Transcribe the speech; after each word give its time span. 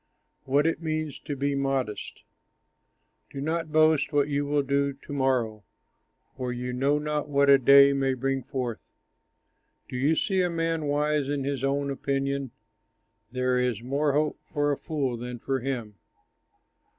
WHAT 0.45 0.65
IT 0.65 0.81
MEANS 0.81 1.19
TO 1.19 1.35
BE 1.35 1.53
MODEST 1.53 2.23
Do 3.29 3.39
not 3.39 3.71
boast 3.71 4.11
what 4.11 4.29
you 4.29 4.45
will 4.47 4.63
do 4.63 4.93
to 4.93 5.13
morrow, 5.13 5.63
For 6.35 6.51
you 6.51 6.73
know 6.73 6.97
not 6.97 7.29
what 7.29 7.51
a 7.51 7.59
day 7.59 7.93
may 7.93 8.15
bring 8.15 8.41
forth. 8.41 8.93
Do 9.87 9.95
you 9.95 10.15
see 10.15 10.41
a 10.41 10.49
man 10.49 10.85
wise 10.85 11.29
in 11.29 11.43
his 11.43 11.63
own 11.63 11.91
opinion? 11.91 12.49
There 13.31 13.59
is 13.59 13.83
more 13.83 14.13
hope 14.13 14.39
for 14.51 14.71
a 14.71 14.75
fool 14.79 15.17
than 15.17 15.37
for 15.37 15.59
him! 15.59 15.93